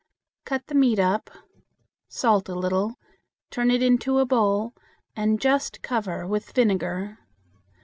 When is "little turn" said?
2.55-3.69